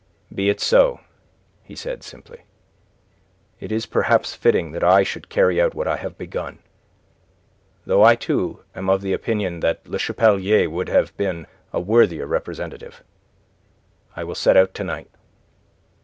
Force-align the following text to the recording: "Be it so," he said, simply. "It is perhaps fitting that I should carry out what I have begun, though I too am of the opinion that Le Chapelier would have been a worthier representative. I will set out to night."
"Be 0.33 0.49
it 0.49 0.59
so," 0.59 1.01
he 1.63 1.75
said, 1.75 2.01
simply. 2.01 2.41
"It 3.59 3.71
is 3.71 3.85
perhaps 3.85 4.33
fitting 4.33 4.71
that 4.71 4.83
I 4.83 5.03
should 5.03 5.29
carry 5.29 5.61
out 5.61 5.75
what 5.75 5.87
I 5.87 5.97
have 5.97 6.17
begun, 6.17 6.57
though 7.85 8.01
I 8.03 8.15
too 8.15 8.63
am 8.73 8.89
of 8.89 9.01
the 9.03 9.13
opinion 9.13 9.59
that 9.59 9.87
Le 9.87 9.99
Chapelier 9.99 10.71
would 10.71 10.89
have 10.89 11.15
been 11.17 11.45
a 11.71 11.79
worthier 11.79 12.25
representative. 12.25 13.03
I 14.15 14.23
will 14.23 14.33
set 14.33 14.57
out 14.57 14.73
to 14.73 14.83
night." 14.83 15.11